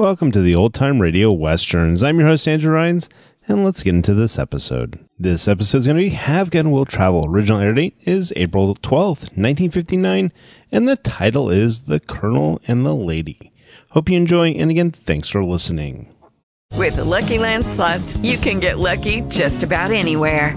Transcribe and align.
Welcome 0.00 0.32
to 0.32 0.40
the 0.40 0.54
Old 0.54 0.72
Time 0.72 0.98
Radio 0.98 1.30
Westerns. 1.30 2.02
I'm 2.02 2.18
your 2.18 2.28
host, 2.28 2.48
Andrew 2.48 2.72
Rhynes, 2.72 3.10
and 3.46 3.62
let's 3.62 3.82
get 3.82 3.94
into 3.94 4.14
this 4.14 4.38
episode. 4.38 4.98
This 5.18 5.46
episode 5.46 5.76
is 5.76 5.84
going 5.84 5.98
to 5.98 6.02
be 6.02 6.08
Have 6.08 6.50
Gun 6.50 6.70
Will 6.70 6.86
Travel. 6.86 7.26
Original 7.28 7.60
air 7.60 7.74
date 7.74 7.94
is 8.06 8.32
April 8.34 8.74
12th, 8.76 9.28
1959, 9.36 10.32
and 10.72 10.88
the 10.88 10.96
title 10.96 11.50
is 11.50 11.80
The 11.80 12.00
Colonel 12.00 12.62
and 12.66 12.86
the 12.86 12.94
Lady. 12.94 13.52
Hope 13.90 14.08
you 14.08 14.16
enjoy, 14.16 14.52
and 14.52 14.70
again, 14.70 14.90
thanks 14.90 15.28
for 15.28 15.44
listening. 15.44 16.08
With 16.78 16.96
the 16.96 17.04
Lucky 17.04 17.36
Land 17.36 17.66
slots, 17.66 18.16
you 18.22 18.38
can 18.38 18.58
get 18.58 18.78
lucky 18.78 19.20
just 19.28 19.62
about 19.62 19.90
anywhere. 19.90 20.56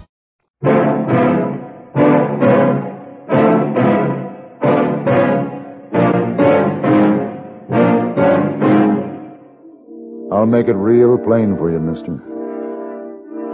I'll 10.31 10.45
make 10.45 10.67
it 10.69 10.75
real 10.75 11.17
plain 11.17 11.57
for 11.57 11.69
you, 11.69 11.79
mister. 11.79 12.15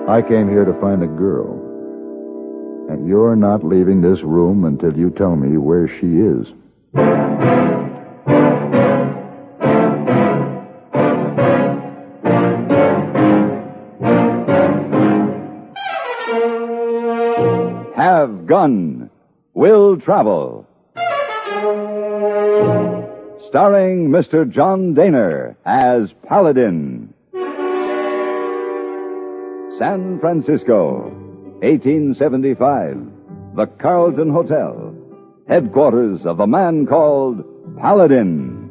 I 0.07 0.21
came 0.21 0.47
here 0.47 0.63
to 0.63 0.79
find 0.79 1.01
a 1.01 1.07
girl. 1.07 1.63
And 2.89 3.07
you're 3.07 3.35
not 3.35 3.65
leaving 3.65 4.01
this 4.01 4.21
room 4.21 4.63
until 4.63 4.95
you 4.95 5.09
tell 5.09 5.35
me 5.35 5.57
where 5.57 5.87
she 5.87 6.17
is. 6.17 6.47
Have 17.95 18.45
Gun 18.45 19.09
Will 19.55 19.97
Travel. 19.97 20.66
Starring 23.49 24.09
Mr. 24.09 24.49
John 24.49 24.93
Dehner 24.93 25.55
as 25.65 26.11
Paladin. 26.27 27.13
San 29.79 30.19
Francisco, 30.19 31.09
1875. 31.61 32.97
The 33.55 33.67
Carlton 33.79 34.31
Hotel. 34.31 34.93
Headquarters 35.47 36.25
of 36.25 36.39
a 36.41 36.47
man 36.47 36.85
called 36.87 37.45
Paladin. 37.79 38.65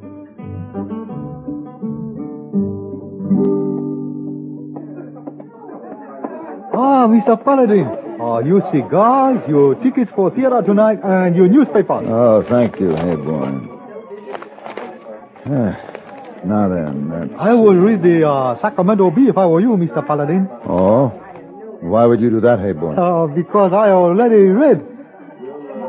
Ah, 6.75 7.07
Mr. 7.09 7.43
Paladin. 7.43 7.87
Uh, 8.21 8.39
your 8.41 8.61
cigars, 8.71 9.41
your 9.49 9.75
tickets 9.77 10.11
for 10.15 10.31
theater 10.31 10.61
tonight, 10.63 10.99
and 11.03 11.35
your 11.35 11.49
newspaper. 11.49 11.95
Oh, 12.05 12.45
thank 12.49 12.79
you. 12.81 12.95
Ah, 12.95 13.76
now 15.49 16.69
then, 16.69 17.09
that's... 17.09 17.41
I 17.41 17.53
will 17.53 17.75
read 17.75 18.03
the 18.03 18.29
uh, 18.29 18.61
Sacramento 18.61 19.11
Bee 19.11 19.29
if 19.29 19.39
I 19.39 19.47
were 19.47 19.61
you, 19.61 19.77
Mr. 19.77 20.07
Paladin. 20.07 20.49
Oh? 20.69 21.09
Why 21.81 22.05
would 22.05 22.21
you 22.21 22.31
do 22.31 22.41
that, 22.41 22.59
hey 22.59 22.73
boy? 22.73 22.95
Uh, 22.95 23.27
because 23.29 23.73
I 23.73 23.91
already 23.91 24.43
read. 24.49 24.85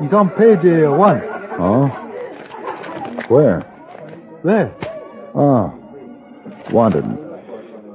It's 0.01 0.13
on 0.13 0.29
page 0.31 0.59
uh, 0.59 0.91
one. 0.91 1.21
Oh? 1.59 1.87
Where? 3.29 3.65
There. 4.43 4.75
Oh. 5.33 5.73
Wanted. 6.71 7.05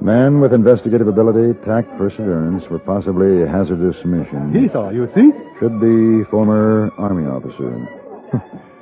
Man 0.01 0.41
with 0.41 0.53
investigative 0.53 1.07
ability, 1.07 1.57
tact, 1.65 1.87
perseverance 1.97 2.65
for 2.65 2.77
possibly 2.79 3.47
hazardous 3.47 3.95
mission. 4.03 4.53
He 4.53 4.67
saw, 4.67 4.89
you 4.89 5.07
see? 5.15 5.31
Should 5.59 5.79
be 5.79 6.29
former 6.29 6.91
Army 6.97 7.25
officer. 7.25 7.87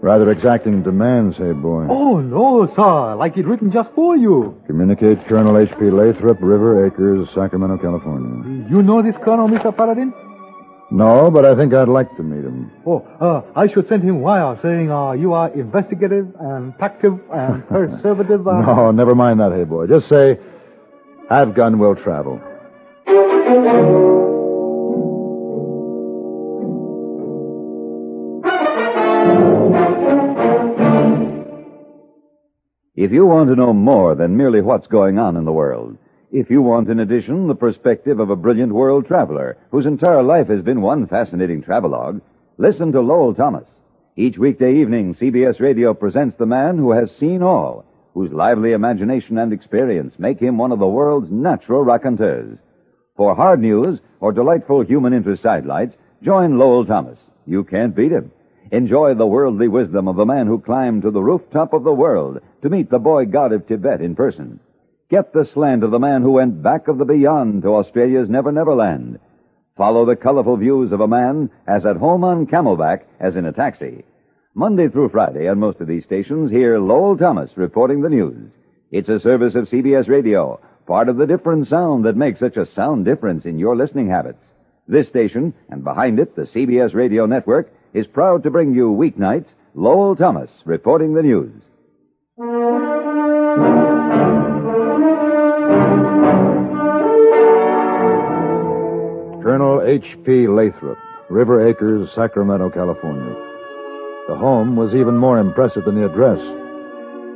Rather 0.00 0.30
exacting 0.30 0.82
demands, 0.82 1.36
hey 1.36 1.52
boy. 1.52 1.86
Oh, 1.90 2.20
no, 2.20 2.66
sir. 2.74 3.16
Like 3.16 3.36
it 3.36 3.46
written 3.46 3.72
just 3.72 3.90
for 3.96 4.16
you. 4.16 4.60
Communicate 4.66 5.26
Colonel 5.26 5.58
H.P. 5.58 5.90
Lathrop, 5.90 6.38
River 6.40 6.86
Acres, 6.86 7.28
Sacramento, 7.34 7.78
California. 7.78 8.68
You 8.70 8.82
know 8.82 9.02
this 9.02 9.16
colonel, 9.24 9.48
Mr. 9.48 9.76
Paladin? 9.76 10.14
No, 10.90 11.30
but 11.30 11.44
I 11.44 11.56
think 11.56 11.74
I'd 11.74 11.88
like 11.88 12.16
to 12.16 12.22
meet 12.22 12.44
him. 12.44 12.70
Oh, 12.86 13.00
uh, 13.20 13.42
I 13.56 13.66
should 13.66 13.88
send 13.88 14.04
him 14.04 14.20
wire 14.20 14.56
saying 14.62 14.90
uh, 14.90 15.12
you 15.12 15.32
are 15.32 15.50
investigative 15.52 16.28
and 16.40 16.72
active 16.80 17.18
and 17.32 17.66
conservative. 17.68 18.46
Uh... 18.46 18.60
No, 18.60 18.90
never 18.92 19.14
mind 19.16 19.40
that, 19.40 19.52
hey 19.52 19.64
boy. 19.64 19.88
Just 19.88 20.08
say, 20.08 20.38
have 21.28 21.54
gun 21.54 21.78
will 21.78 21.96
travel. 21.96 22.40
If 33.00 33.12
you 33.12 33.26
want 33.26 33.48
to 33.48 33.54
know 33.54 33.72
more 33.72 34.16
than 34.16 34.36
merely 34.36 34.60
what's 34.60 34.88
going 34.88 35.20
on 35.20 35.36
in 35.36 35.44
the 35.44 35.52
world, 35.52 35.96
if 36.32 36.50
you 36.50 36.60
want, 36.62 36.88
in 36.88 36.98
addition, 36.98 37.46
the 37.46 37.54
perspective 37.54 38.18
of 38.18 38.30
a 38.30 38.34
brilliant 38.34 38.72
world 38.72 39.06
traveler 39.06 39.56
whose 39.70 39.86
entire 39.86 40.20
life 40.20 40.48
has 40.48 40.62
been 40.62 40.80
one 40.80 41.06
fascinating 41.06 41.62
travelogue, 41.62 42.20
listen 42.56 42.90
to 42.90 43.00
Lowell 43.00 43.34
Thomas. 43.34 43.68
Each 44.16 44.36
weekday 44.36 44.80
evening, 44.80 45.14
CBS 45.14 45.60
Radio 45.60 45.94
presents 45.94 46.34
the 46.34 46.46
man 46.46 46.76
who 46.76 46.90
has 46.90 47.08
seen 47.20 47.40
all, 47.40 47.84
whose 48.14 48.32
lively 48.32 48.72
imagination 48.72 49.38
and 49.38 49.52
experience 49.52 50.14
make 50.18 50.40
him 50.40 50.58
one 50.58 50.72
of 50.72 50.80
the 50.80 50.88
world's 50.88 51.30
natural 51.30 51.84
raconteurs. 51.84 52.58
For 53.16 53.32
hard 53.36 53.60
news 53.60 54.00
or 54.18 54.32
delightful 54.32 54.80
human 54.80 55.12
interest 55.12 55.44
sidelights, 55.44 55.94
join 56.24 56.58
Lowell 56.58 56.84
Thomas. 56.84 57.20
You 57.46 57.62
can't 57.62 57.94
beat 57.94 58.10
him. 58.10 58.32
Enjoy 58.70 59.14
the 59.14 59.26
worldly 59.26 59.68
wisdom 59.68 60.08
of 60.08 60.16
the 60.16 60.26
man 60.26 60.46
who 60.46 60.60
climbed 60.60 61.02
to 61.02 61.10
the 61.10 61.22
rooftop 61.22 61.72
of 61.72 61.84
the 61.84 61.92
world 61.92 62.40
to 62.62 62.68
meet 62.68 62.90
the 62.90 62.98
boy 62.98 63.24
god 63.24 63.52
of 63.52 63.66
Tibet 63.66 64.02
in 64.02 64.14
person. 64.14 64.60
Get 65.10 65.32
the 65.32 65.46
slant 65.46 65.84
of 65.84 65.90
the 65.90 65.98
man 65.98 66.20
who 66.20 66.32
went 66.32 66.62
back 66.62 66.86
of 66.86 66.98
the 66.98 67.06
beyond 67.06 67.62
to 67.62 67.68
Australia's 67.76 68.28
Never 68.28 68.52
Never 68.52 68.74
Land. 68.74 69.20
Follow 69.74 70.04
the 70.04 70.16
colorful 70.16 70.58
views 70.58 70.92
of 70.92 71.00
a 71.00 71.08
man 71.08 71.50
as 71.66 71.86
at 71.86 71.96
home 71.96 72.24
on 72.24 72.46
Camelback 72.46 73.04
as 73.18 73.36
in 73.36 73.46
a 73.46 73.52
taxi. 73.52 74.04
Monday 74.54 74.88
through 74.88 75.08
Friday 75.08 75.48
on 75.48 75.58
most 75.58 75.80
of 75.80 75.86
these 75.86 76.04
stations, 76.04 76.50
hear 76.50 76.78
Lowell 76.78 77.16
Thomas 77.16 77.50
reporting 77.56 78.02
the 78.02 78.10
news. 78.10 78.50
It's 78.90 79.08
a 79.08 79.20
service 79.20 79.54
of 79.54 79.68
CBS 79.68 80.08
Radio, 80.08 80.60
part 80.86 81.08
of 81.08 81.16
the 81.16 81.26
different 81.26 81.68
sound 81.68 82.04
that 82.04 82.16
makes 82.16 82.40
such 82.40 82.56
a 82.56 82.66
sound 82.74 83.06
difference 83.06 83.46
in 83.46 83.58
your 83.58 83.76
listening 83.76 84.10
habits. 84.10 84.42
This 84.86 85.08
station, 85.08 85.54
and 85.70 85.84
behind 85.84 86.18
it, 86.18 86.34
the 86.34 86.42
CBS 86.42 86.94
Radio 86.94 87.24
Network, 87.24 87.72
is 87.94 88.06
proud 88.06 88.42
to 88.42 88.50
bring 88.50 88.74
you 88.74 88.90
weeknights 88.90 89.48
Lowell 89.74 90.16
Thomas 90.16 90.50
reporting 90.64 91.14
the 91.14 91.22
news. 91.22 91.52
Colonel 99.42 99.82
H.P. 99.86 100.46
Lathrop, 100.48 100.98
River 101.30 101.68
Acres, 101.68 102.10
Sacramento, 102.14 102.70
California. 102.70 103.34
The 104.28 104.36
home 104.36 104.76
was 104.76 104.94
even 104.94 105.16
more 105.16 105.38
impressive 105.38 105.84
than 105.84 105.94
the 105.94 106.04
address. 106.04 106.38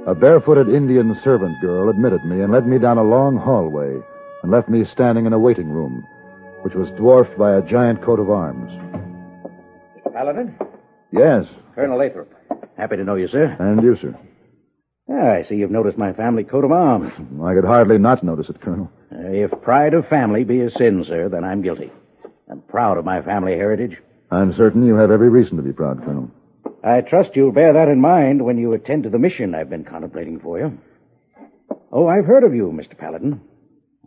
A 0.07 0.15
barefooted 0.15 0.69
Indian 0.69 1.19
servant 1.25 1.61
girl 1.61 1.89
admitted 1.89 2.25
me 2.25 2.43
and 2.43 2.53
led 2.53 2.67
me 2.67 2.79
down 2.79 2.99
a 2.99 3.03
long 3.03 3.37
hallway 3.37 3.99
and 4.43 4.53
left 4.53 4.69
me 4.69 4.85
standing 4.85 5.27
in 5.27 5.33
a 5.33 5.39
waiting 5.39 5.71
room, 5.71 6.07
which 6.63 6.75
was 6.75 6.91
dwarfed 6.91 7.39
by 7.39 7.55
a 7.55 7.63
giant 7.63 8.03
coat 8.03 8.21
of 8.21 8.29
arms. 8.29 9.02
Mr. 10.23 10.35
Paladin? 10.35 10.55
Yes, 11.13 11.47
Colonel 11.75 11.99
Lathrop. 11.99 12.31
Happy 12.77 12.97
to 12.97 13.05
know 13.05 13.17
you, 13.17 13.29
sir. 13.29 13.57
and 13.59 13.83
you, 13.83 13.97
sir. 13.97 14.17
Ah, 15.11 15.33
I 15.33 15.45
see 15.49 15.57
you've 15.57 15.71
noticed 15.71 15.99
my 15.99 16.13
family 16.13 16.45
coat 16.45 16.65
of 16.65 16.73
arms. 16.73 17.13
I 17.43 17.55
could 17.55 17.65
hardly 17.65 17.99
not 17.99 18.23
notice 18.23 18.49
it, 18.49 18.61
Colonel. 18.61 18.91
Uh, 19.13 19.29
if 19.29 19.51
pride 19.63 19.95
of 19.95 20.09
family 20.09 20.45
be 20.45 20.61
a 20.61 20.71
sin, 20.71 21.05
sir, 21.07 21.29
then 21.29 21.45
I'm 21.45 21.63
guilty. 21.63 21.91
I'm 22.51 22.63
proud 22.63 22.99
of 22.99 23.05
my 23.05 23.21
family 23.23 23.53
heritage. 23.53 23.99
I'm 24.31 24.55
certain 24.55 24.87
you 24.87 24.95
have 24.95 25.11
every 25.11 25.29
reason 25.29 25.57
to 25.57 25.63
be 25.63 25.73
proud, 25.73 26.05
Colonel. 26.05 26.31
I 26.85 27.01
trust 27.01 27.37
you'll 27.37 27.53
bear 27.53 27.73
that 27.73 27.89
in 27.89 28.01
mind 28.01 28.45
when 28.45 28.59
you 28.59 28.73
attend 28.73 29.03
to 29.05 29.11
the 29.11 29.19
mission 29.19 29.55
I've 29.55 29.71
been 29.71 29.85
contemplating 29.85 30.41
for 30.41 30.59
you. 30.59 30.79
Oh, 31.93 32.07
I've 32.07 32.25
heard 32.25 32.45
of 32.45 32.55
you, 32.55 32.73
Mr. 32.73 32.97
Paladin. 32.97 33.41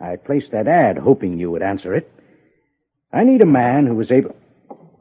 I 0.01 0.15
placed 0.15 0.51
that 0.51 0.67
ad 0.67 0.97
hoping 0.97 1.39
you 1.39 1.51
would 1.51 1.61
answer 1.61 1.93
it. 1.93 2.11
I 3.13 3.23
need 3.23 3.41
a 3.41 3.45
man 3.45 3.85
who 3.85 3.99
is 4.01 4.11
able. 4.11 4.35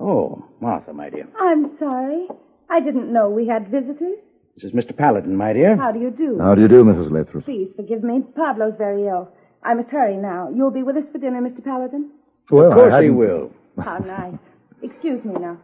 Oh, 0.07 0.45
Martha, 0.61 0.93
my 0.93 1.09
dear. 1.09 1.27
I'm 1.41 1.79
sorry. 1.79 2.29
I 2.69 2.81
didn't 2.81 3.11
know 3.11 3.31
we 3.31 3.47
had 3.47 3.69
visitors. 3.71 4.19
This 4.55 4.65
is 4.65 4.73
Mr. 4.73 4.95
Paladin, 4.97 5.35
my 5.35 5.55
dear. 5.55 5.77
How 5.79 5.93
do 5.93 5.99
you 5.99 6.11
do? 6.11 6.39
How 6.39 6.55
do 6.55 6.61
you 6.61 6.69
do, 6.69 6.85
Mrs. 6.85 7.11
Lathrop? 7.11 7.45
Please 7.47 7.71
forgive 7.75 8.05
me. 8.05 8.23
Pablo's 8.37 8.75
very 8.77 9.07
ill. 9.07 9.31
I 9.63 9.73
must 9.73 9.89
hurry 9.89 10.17
now. 10.19 10.51
You'll 10.55 10.71
be 10.71 10.83
with 10.83 10.97
us 10.97 11.05
for 11.11 11.17
dinner, 11.19 11.41
Mr. 11.41 11.65
Paladin? 11.65 12.11
Well, 12.51 12.71
of 12.71 12.77
course 12.77 12.93
I 12.93 13.05
he 13.05 13.11
will. 13.11 13.51
How 13.83 13.97
nice. 14.07 14.35
Excuse 14.83 15.25
me 15.25 15.35
now. 15.41 15.59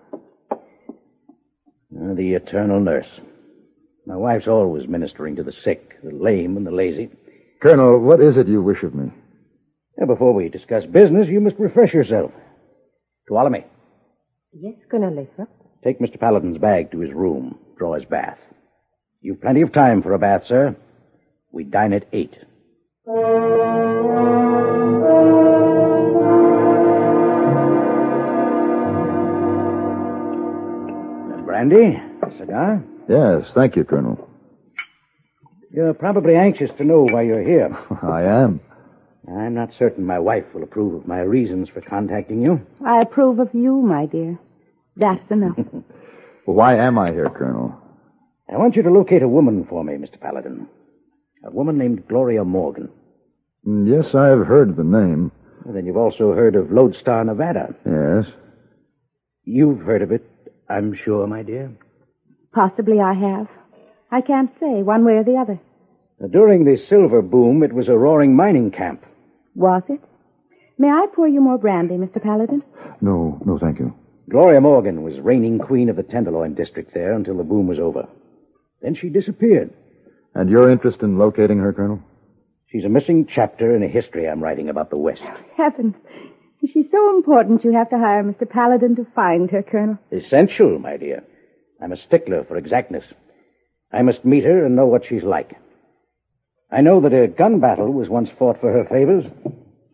Uh, 0.50 2.14
the 2.14 2.32
eternal 2.32 2.80
nurse. 2.80 3.20
My 4.06 4.16
wife's 4.16 4.48
always 4.48 4.88
ministering 4.88 5.36
to 5.36 5.42
the 5.42 5.52
sick, 5.52 6.02
the 6.02 6.12
lame, 6.12 6.56
and 6.56 6.66
the 6.66 6.70
lazy. 6.70 7.10
Colonel, 7.62 7.98
what 7.98 8.22
is 8.22 8.38
it 8.38 8.48
you 8.48 8.62
wish 8.62 8.82
of 8.82 8.94
me? 8.94 9.12
Now, 9.98 10.06
before 10.06 10.32
we 10.32 10.48
discuss 10.48 10.86
business, 10.86 11.28
you 11.28 11.40
must 11.40 11.56
refresh 11.58 11.92
yourself. 11.92 12.32
Tuolumne, 13.28 13.64
Yes, 14.52 14.74
Colonel 14.90 15.14
Lathrop. 15.14 15.48
take 15.84 16.00
Mr. 16.00 16.18
Paladin's 16.18 16.58
bag 16.58 16.90
to 16.92 16.98
his 17.00 17.12
room. 17.12 17.58
Draw 17.78 17.94
his 17.94 18.04
bath. 18.04 18.38
You've 19.20 19.40
plenty 19.40 19.62
of 19.62 19.72
time 19.72 20.02
for 20.02 20.12
a 20.12 20.18
bath, 20.18 20.44
sir. 20.46 20.76
We 21.52 21.64
dine 21.64 21.92
at 21.92 22.06
eight. 22.12 22.36
Brandy? 31.44 32.00
A 32.22 32.38
cigar? 32.38 32.82
Yes, 33.08 33.50
thank 33.54 33.76
you, 33.76 33.84
Colonel. 33.84 34.28
You're 35.72 35.94
probably 35.94 36.36
anxious 36.36 36.70
to 36.78 36.84
know 36.84 37.02
why 37.02 37.22
you're 37.22 37.42
here. 37.42 37.76
I 38.02 38.22
am. 38.22 38.60
I'm 39.28 39.54
not 39.54 39.70
certain 39.78 40.04
my 40.06 40.18
wife 40.18 40.44
will 40.54 40.62
approve 40.62 40.94
of 40.94 41.06
my 41.06 41.20
reasons 41.20 41.68
for 41.68 41.80
contacting 41.80 42.42
you. 42.42 42.60
I 42.84 42.98
approve 42.98 43.38
of 43.38 43.50
you, 43.52 43.80
my 43.82 44.06
dear. 44.06 44.38
That's 44.96 45.30
enough. 45.30 45.56
Well, 46.46 46.56
why 46.56 46.76
am 46.76 46.98
I 46.98 47.06
here, 47.12 47.28
Colonel? 47.28 47.74
I 48.52 48.56
want 48.56 48.74
you 48.74 48.82
to 48.82 48.90
locate 48.90 49.22
a 49.22 49.28
woman 49.28 49.66
for 49.68 49.84
me, 49.84 49.92
Mr. 49.92 50.18
Paladin. 50.18 50.66
A 51.44 51.50
woman 51.50 51.76
named 51.78 52.08
Gloria 52.08 52.44
Morgan. 52.44 52.88
Mm, 53.64 53.86
Yes, 53.86 54.14
I've 54.14 54.46
heard 54.46 54.74
the 54.74 54.82
name. 54.82 55.30
Well, 55.64 55.74
then 55.74 55.84
you've 55.86 55.98
also 55.98 56.32
heard 56.32 56.56
of 56.56 56.72
Lodestar, 56.72 57.22
Nevada. 57.24 57.74
Yes. 57.86 58.24
You've 59.44 59.80
heard 59.80 60.00
of 60.02 60.10
it, 60.12 60.28
I'm 60.68 60.94
sure, 61.04 61.26
my 61.26 61.42
dear. 61.42 61.70
Possibly 62.54 62.98
I 63.00 63.12
have. 63.12 63.46
I 64.10 64.22
can't 64.22 64.50
say 64.58 64.82
one 64.82 65.04
way 65.04 65.12
or 65.12 65.24
the 65.24 65.36
other. 65.36 65.60
During 66.30 66.64
the 66.64 66.78
silver 66.88 67.20
boom, 67.22 67.62
it 67.62 67.72
was 67.74 67.88
a 67.88 67.96
roaring 67.98 68.34
mining 68.34 68.70
camp. 68.70 69.04
Was 69.54 69.82
it? 69.88 70.00
May 70.78 70.88
I 70.88 71.06
pour 71.14 71.28
you 71.28 71.40
more 71.40 71.58
brandy, 71.58 71.94
Mr. 71.94 72.22
Paladin? 72.22 72.62
No, 73.00 73.40
no, 73.44 73.58
thank 73.58 73.78
you. 73.78 73.94
Gloria 74.30 74.60
Morgan 74.60 75.02
was 75.02 75.18
reigning 75.20 75.58
queen 75.58 75.88
of 75.88 75.96
the 75.96 76.02
Tenderloin 76.02 76.54
district 76.54 76.94
there 76.94 77.12
until 77.14 77.36
the 77.36 77.42
boom 77.42 77.66
was 77.66 77.78
over. 77.78 78.08
Then 78.80 78.94
she 78.94 79.08
disappeared. 79.08 79.70
And 80.34 80.48
your 80.48 80.70
interest 80.70 81.00
in 81.02 81.18
locating 81.18 81.58
her, 81.58 81.72
Colonel? 81.72 82.00
She's 82.68 82.84
a 82.84 82.88
missing 82.88 83.26
chapter 83.28 83.74
in 83.74 83.82
a 83.82 83.88
history 83.88 84.28
I'm 84.28 84.42
writing 84.42 84.68
about 84.68 84.90
the 84.90 84.96
West. 84.96 85.22
Oh, 85.24 85.36
heavens. 85.56 85.96
She's 86.60 86.86
so 86.92 87.16
important 87.16 87.64
you 87.64 87.72
have 87.72 87.90
to 87.90 87.98
hire 87.98 88.22
Mr. 88.22 88.48
Paladin 88.48 88.94
to 88.96 89.06
find 89.14 89.50
her, 89.50 89.62
Colonel. 89.62 89.98
Essential, 90.12 90.78
my 90.78 90.96
dear. 90.96 91.24
I'm 91.82 91.92
a 91.92 91.96
stickler 91.96 92.44
for 92.44 92.56
exactness. 92.56 93.04
I 93.92 94.02
must 94.02 94.24
meet 94.24 94.44
her 94.44 94.64
and 94.64 94.76
know 94.76 94.86
what 94.86 95.02
she's 95.08 95.24
like. 95.24 95.56
I 96.72 96.82
know 96.82 97.00
that 97.00 97.12
a 97.12 97.26
gun 97.26 97.58
battle 97.60 97.92
was 97.92 98.08
once 98.08 98.30
fought 98.38 98.60
for 98.60 98.72
her 98.72 98.84
favors. 98.84 99.24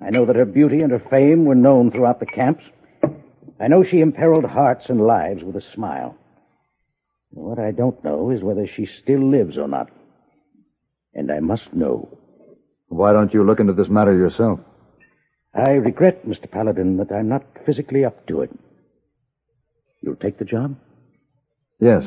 I 0.01 0.11
know 0.11 0.27
that 0.27 0.37
her 0.37 0.45
beauty 0.45 0.81
and 0.81 0.93
her 0.93 1.03
fame 1.11 1.45
were 1.45 1.55
known 1.55 1.91
throughout 1.91 2.21
the 2.21 2.27
camps. 2.27 2.65
I 3.59 3.69
know 3.69 3.83
she 3.83 4.01
imperiled 4.01 4.45
hearts 4.45 4.87
and 4.89 5.07
lives 5.07 5.43
with 5.43 5.57
a 5.57 5.63
smile. 5.75 6.17
What 7.31 7.59
I 7.59 7.71
don't 7.71 8.03
know 8.05 8.31
is 8.31 8.43
whether 8.43 8.67
she 8.67 8.87
still 9.03 9.31
lives 9.31 9.57
or 9.57 9.69
not. 9.69 9.89
And 11.15 11.33
I 11.33 11.41
must 11.41 11.73
know. 11.73 12.19
Why 12.89 13.13
don't 13.13 13.33
you 13.33 13.43
look 13.43 13.61
into 13.61 13.73
this 13.73 13.89
matter 13.89 14.15
yourself? 14.15 14.61
I 15.55 15.73
regret, 15.73 16.27
Mr. 16.27 16.51
Paladin, 16.51 16.99
that 16.99 17.11
I'm 17.11 17.29
not 17.29 17.45
physically 17.65 18.05
up 18.05 18.27
to 18.27 18.43
it. 18.43 18.51
You'll 20.03 20.17
take 20.17 20.39
the 20.39 20.45
job? 20.45 20.77
Yes. 21.81 22.05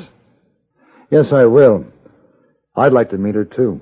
Yes, 1.09 1.33
I 1.33 1.45
will. 1.45 1.85
I'd 2.75 2.93
like 2.93 3.09
to 3.09 3.17
meet 3.17 3.33
her, 3.33 3.45
too. 3.45 3.81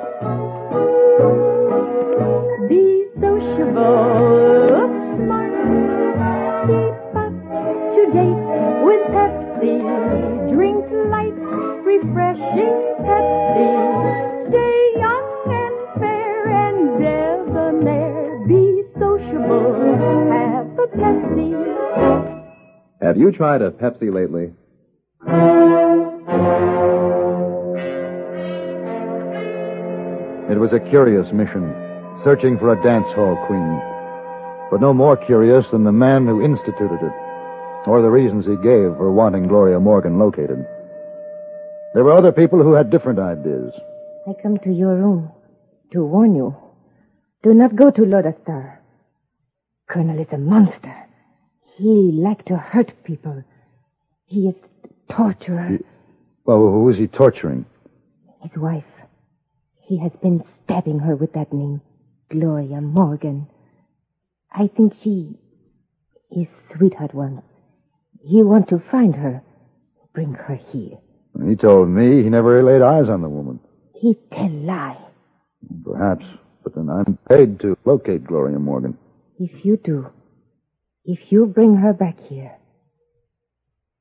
Have 23.11 23.19
you 23.19 23.33
tried 23.33 23.61
a 23.61 23.71
Pepsi 23.71 24.09
lately? 24.09 24.53
It 30.49 30.57
was 30.57 30.71
a 30.71 30.79
curious 30.79 31.27
mission, 31.33 31.75
searching 32.23 32.57
for 32.57 32.71
a 32.71 32.81
dance 32.81 33.07
hall 33.13 33.35
queen. 33.47 33.81
But 34.71 34.79
no 34.79 34.93
more 34.93 35.17
curious 35.17 35.65
than 35.73 35.83
the 35.83 35.91
man 35.91 36.25
who 36.25 36.41
instituted 36.41 37.03
it, 37.03 37.11
or 37.85 38.01
the 38.01 38.09
reasons 38.09 38.45
he 38.45 38.55
gave 38.55 38.95
for 38.95 39.11
wanting 39.11 39.43
Gloria 39.43 39.81
Morgan 39.81 40.17
located. 40.17 40.65
There 41.93 42.05
were 42.05 42.13
other 42.13 42.31
people 42.31 42.63
who 42.63 42.71
had 42.71 42.89
different 42.89 43.19
ideas. 43.19 43.73
I 44.25 44.41
come 44.41 44.55
to 44.63 44.71
your 44.71 44.95
room 44.95 45.33
to 45.91 46.05
warn 46.05 46.33
you. 46.33 46.55
Do 47.43 47.53
not 47.53 47.75
go 47.75 47.91
to 47.91 48.05
Lodestar. 48.05 48.81
Colonel 49.89 50.17
is 50.17 50.31
a 50.31 50.37
monster. 50.37 51.10
He 51.77 52.11
like 52.13 52.45
to 52.45 52.57
hurt 52.57 52.91
people. 53.03 53.43
He 54.25 54.47
is 54.47 54.55
a 54.83 55.13
torturer. 55.13 55.79
Well, 56.45 56.57
who 56.57 56.89
is 56.89 56.97
he 56.97 57.07
torturing? 57.07 57.65
His 58.41 58.51
wife. 58.55 58.83
He 59.81 59.99
has 59.99 60.11
been 60.21 60.43
stabbing 60.63 60.99
her 60.99 61.15
with 61.15 61.33
that 61.33 61.51
name, 61.51 61.81
Gloria 62.29 62.81
Morgan. 62.81 63.47
I 64.51 64.69
think 64.75 64.93
she 65.03 65.37
his 66.31 66.47
sweetheart 66.75 67.13
once. 67.13 67.41
He 68.23 68.41
want 68.41 68.69
to 68.69 68.81
find 68.89 69.15
her, 69.15 69.43
bring 70.13 70.33
her 70.33 70.55
here. 70.71 70.97
He 71.45 71.55
told 71.55 71.89
me 71.89 72.23
he 72.23 72.29
never 72.29 72.63
laid 72.63 72.81
eyes 72.81 73.09
on 73.09 73.21
the 73.21 73.29
woman. 73.29 73.59
He 73.95 74.17
tell 74.31 74.49
lie. 74.49 74.97
Perhaps, 75.83 76.25
but 76.63 76.75
then 76.75 76.89
I'm 76.89 77.17
paid 77.29 77.59
to 77.61 77.77
locate 77.85 78.23
Gloria 78.23 78.59
Morgan. 78.59 78.97
If 79.39 79.65
you 79.65 79.77
do, 79.77 80.07
if 81.05 81.31
you 81.31 81.45
bring 81.45 81.75
her 81.75 81.93
back 81.93 82.19
here, 82.19 82.51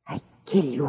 I 0.06 0.20
kill 0.46 0.64
you. 0.64 0.88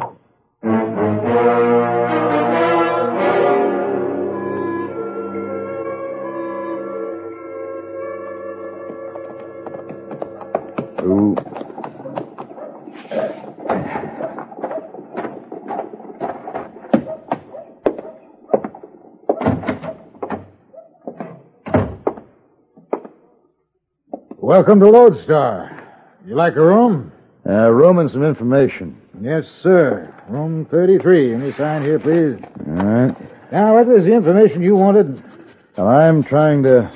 Who? 11.00 11.36
Welcome 24.38 24.80
to 24.80 24.90
Lodestar. 24.90 25.81
You 26.26 26.36
like 26.36 26.54
a 26.54 26.60
room? 26.64 27.12
Uh, 27.44 27.68
room 27.70 27.98
and 27.98 28.10
some 28.10 28.22
information. 28.24 28.96
Yes, 29.20 29.44
sir. 29.62 30.14
Room 30.28 30.66
33. 30.70 31.34
Any 31.34 31.52
sign 31.54 31.82
here, 31.82 31.98
please? 31.98 32.40
All 32.66 32.74
right. 32.74 33.52
Now, 33.52 33.74
what 33.74 33.86
was 33.86 34.04
the 34.04 34.12
information 34.12 34.62
you 34.62 34.76
wanted? 34.76 35.22
Well, 35.76 35.88
I'm 35.88 36.22
trying 36.22 36.62
to. 36.62 36.92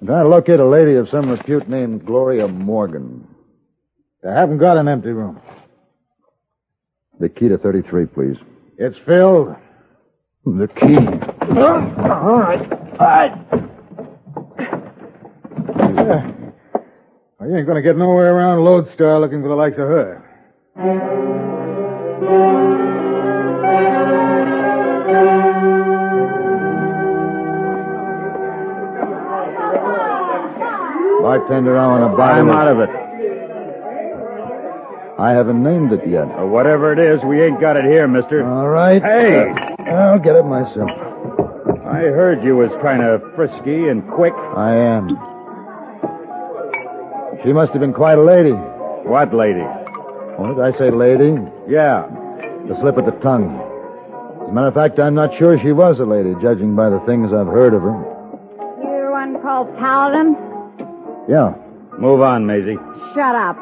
I'm 0.00 0.06
trying 0.06 0.24
to 0.24 0.28
locate 0.28 0.60
a 0.60 0.66
lady 0.66 0.94
of 0.94 1.08
some 1.08 1.30
repute 1.30 1.68
named 1.68 2.04
Gloria 2.04 2.48
Morgan. 2.48 3.26
I 4.28 4.32
haven't 4.32 4.58
got 4.58 4.76
an 4.76 4.88
empty 4.88 5.10
room. 5.10 5.40
The 7.20 7.28
key 7.28 7.48
to 7.48 7.58
33, 7.58 8.06
please. 8.06 8.36
It's 8.76 8.98
filled. 9.06 9.54
The 10.44 10.68
key. 10.68 10.96
all 11.58 12.38
right. 12.38 12.72
All 13.00 13.06
right. 15.94 16.34
Well, 17.38 17.48
you 17.48 17.56
ain't 17.56 17.66
going 17.66 17.76
to 17.76 17.82
get 17.82 17.96
nowhere 17.96 18.34
around 18.34 18.64
Lodestar 18.64 19.20
looking 19.20 19.42
for 19.42 19.48
the 19.48 19.54
likes 19.54 19.74
of 19.74 19.86
her. 19.86 20.24
Bartender, 31.22 31.78
I 31.78 31.86
want 31.86 32.10
to 32.10 32.16
buy 32.16 32.32
I'm 32.32 32.50
out 32.50 32.66
of 32.66 32.80
it. 32.80 32.90
I 35.20 35.30
haven't 35.30 35.62
named 35.62 35.92
it 35.92 36.08
yet. 36.08 36.26
Or 36.38 36.48
whatever 36.48 36.92
it 36.92 36.98
is, 36.98 37.22
we 37.24 37.40
ain't 37.40 37.60
got 37.60 37.76
it 37.76 37.84
here, 37.84 38.08
mister. 38.08 38.44
All 38.44 38.68
right. 38.68 39.00
Hey! 39.00 39.52
I'll 39.86 40.18
get 40.18 40.34
it 40.34 40.44
myself. 40.44 40.90
I 41.86 42.00
heard 42.10 42.42
you 42.42 42.56
was 42.56 42.70
kind 42.82 43.04
of 43.04 43.22
frisky 43.36 43.88
and 43.88 44.02
quick. 44.10 44.34
I 44.34 44.74
am. 44.74 45.27
She 47.44 47.52
must 47.52 47.72
have 47.72 47.80
been 47.80 47.92
quite 47.94 48.18
a 48.18 48.22
lady. 48.22 48.52
What 48.52 49.32
lady? 49.32 49.62
What 50.36 50.56
did 50.56 50.64
I 50.64 50.72
say, 50.78 50.90
lady? 50.90 51.38
Yeah. 51.68 52.06
The 52.66 52.76
slip 52.80 52.96
of 52.98 53.06
the 53.06 53.16
tongue. 53.22 53.54
As 54.42 54.48
a 54.50 54.52
matter 54.52 54.68
of 54.68 54.74
fact, 54.74 54.98
I'm 54.98 55.14
not 55.14 55.30
sure 55.38 55.58
she 55.62 55.72
was 55.72 55.98
a 56.00 56.04
lady, 56.04 56.34
judging 56.42 56.74
by 56.74 56.90
the 56.90 57.00
things 57.06 57.32
I've 57.32 57.46
heard 57.46 57.74
of 57.74 57.82
her. 57.82 57.94
You're 58.82 59.12
one 59.12 59.40
called 59.40 59.70
Paladin? 59.78 60.34
Yeah. 61.28 61.54
Move 61.98 62.20
on, 62.22 62.46
Maisie. 62.46 62.76
Shut 63.14 63.34
up. 63.34 63.56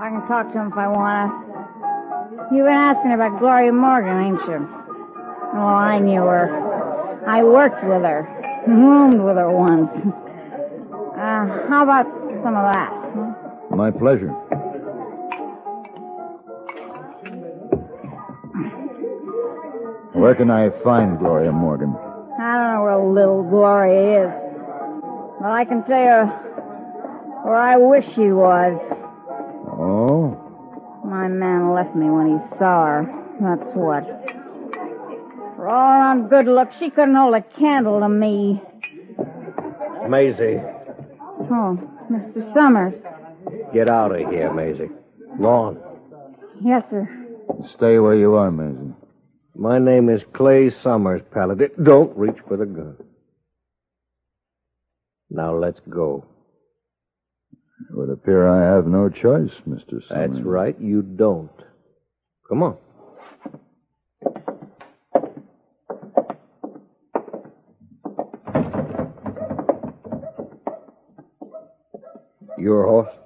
I 0.00 0.08
can 0.08 0.26
talk 0.28 0.52
to 0.52 0.58
him 0.58 0.68
if 0.72 0.78
I 0.78 0.88
want 0.88 1.30
to. 1.30 2.54
You've 2.54 2.66
been 2.66 2.74
asking 2.74 3.12
about 3.12 3.38
Gloria 3.38 3.72
Morgan, 3.72 4.16
ain't 4.18 4.40
you? 4.48 4.68
Oh, 5.54 5.58
I 5.58 5.98
knew 5.98 6.22
her. 6.22 7.22
I 7.26 7.42
worked 7.44 7.82
with 7.84 8.02
her. 8.02 8.26
Roomed 8.66 9.20
with 9.20 9.36
her 9.36 9.50
once. 9.50 9.90
Uh, 11.20 11.68
how 11.68 11.82
about 11.82 12.06
some 12.42 12.56
of 12.56 12.72
that? 12.72 12.99
Huh? 13.70 13.76
My 13.76 13.90
pleasure. 13.90 14.34
Where 20.12 20.34
can 20.34 20.50
I 20.50 20.70
find 20.82 21.18
Gloria 21.18 21.52
Morgan? 21.52 21.94
I 21.96 22.54
don't 22.56 22.74
know 22.74 22.82
where 22.82 22.98
little 22.98 23.42
Gloria 23.44 24.26
is. 24.26 24.32
But 25.40 25.50
I 25.50 25.64
can 25.64 25.84
tell 25.84 26.00
you 26.00 26.30
where 27.44 27.56
I 27.56 27.76
wish 27.76 28.04
she 28.14 28.30
was. 28.32 28.78
Oh? 29.70 30.36
My 31.04 31.28
man 31.28 31.72
left 31.72 31.94
me 31.94 32.10
when 32.10 32.26
he 32.38 32.58
saw 32.58 32.84
her. 32.86 33.24
That's 33.40 33.74
what. 33.74 34.04
For 35.56 35.68
all 35.72 36.00
around 36.00 36.28
good 36.28 36.46
looks, 36.46 36.74
she 36.78 36.90
couldn't 36.90 37.14
hold 37.14 37.34
a 37.34 37.42
candle 37.58 38.00
to 38.00 38.08
me. 38.08 38.62
Maisie, 40.08 40.60
Oh, 41.52 41.78
Mr. 42.10 42.52
Summers. 42.52 42.94
Get 43.72 43.90
out 43.90 44.12
of 44.12 44.30
here, 44.30 44.52
Maisie. 44.52 44.90
Go 45.40 45.48
on. 45.48 45.78
Yes, 46.62 46.82
sir. 46.90 47.08
Stay 47.74 47.98
where 47.98 48.14
you 48.14 48.34
are, 48.34 48.50
Mason. 48.50 48.94
My 49.54 49.78
name 49.78 50.08
is 50.08 50.22
Clay 50.34 50.70
Summers, 50.82 51.22
Paladin. 51.32 51.70
Don't 51.82 52.16
reach 52.16 52.36
for 52.46 52.56
the 52.56 52.66
gun. 52.66 52.96
Now 55.30 55.54
let's 55.56 55.80
go. 55.88 56.24
It 57.88 57.96
would 57.96 58.10
appear 58.10 58.48
I 58.48 58.74
have 58.74 58.86
no 58.86 59.08
choice, 59.08 59.50
Mr. 59.68 60.06
Summers. 60.08 60.30
That's 60.32 60.44
right, 60.44 60.78
you 60.80 61.02
don't. 61.02 61.50
Come 62.48 62.62
on. 62.62 62.76
Your 72.58 72.86
horse? 72.86 73.19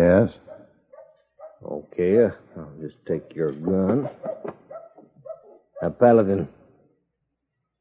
Yes? 0.00 0.30
Okay, 1.62 2.24
I'll 2.56 2.72
just 2.80 2.96
take 3.06 3.34
your 3.34 3.52
gun. 3.52 4.08
Now, 5.82 5.90
Paladin, 5.90 6.48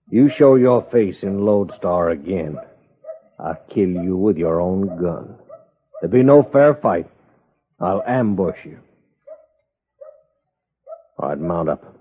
you 0.10 0.30
show 0.38 0.56
your 0.56 0.86
face 0.92 1.18
in 1.22 1.46
Lodestar 1.46 2.10
again. 2.10 2.58
I'll 3.40 3.62
kill 3.74 3.88
you 3.90 4.18
with 4.18 4.38
your 4.38 4.60
own 4.60 4.88
gun. 5.02 5.36
There'll 6.02 6.12
be 6.12 6.24
no 6.24 6.44
fair 6.52 6.76
fight. 6.76 7.10
I'll 7.80 8.04
ambush 8.06 8.58
you. 8.66 8.80
All 11.18 11.30
right, 11.30 11.40
mount 11.40 11.70
up. 11.70 11.99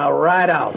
Now 0.00 0.12
ride 0.12 0.48
out. 0.48 0.74